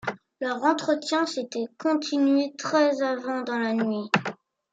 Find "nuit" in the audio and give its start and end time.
3.73-4.09